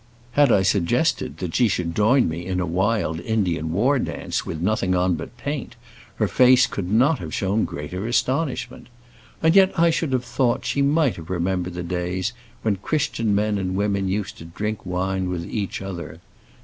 [0.31, 4.59] Had I suggested that she should join me in a wild Indian war dance, with
[4.59, 5.75] nothing on but my paint,
[6.15, 8.87] her face could not have shown greater astonishment.
[9.43, 12.33] And yet I should have thought she might have remembered the days
[12.63, 16.19] when Christian men and women used to drink wine with each other.